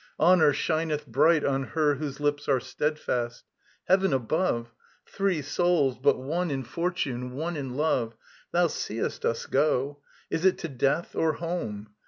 Honour 0.19 0.53
shineth 0.53 1.05
bright 1.05 1.45
On 1.45 1.63
her 1.63 1.93
whose 1.93 2.19
lips 2.19 2.49
are 2.49 2.59
steadfast... 2.59 3.45
Heaven 3.87 4.13
above! 4.13 4.73
Three 5.05 5.43
souls, 5.43 5.99
but 5.99 6.17
one 6.19 6.49
in 6.49 6.63
fortune, 6.63 7.33
one 7.33 7.55
in 7.55 7.75
love, 7.77 8.15
Thou 8.51 8.65
seest 8.65 9.25
us 9.25 9.45
go 9.45 10.01
is 10.31 10.43
it 10.43 10.57
to 10.57 10.67
death 10.69 11.15
or 11.15 11.33
home? 11.33 11.91